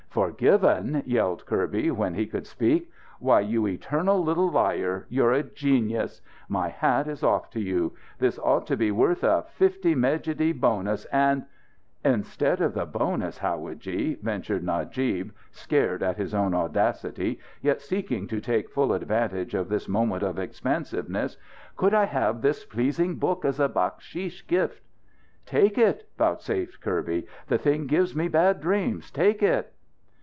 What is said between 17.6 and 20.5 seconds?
yet seeking to take full advantage of this moment of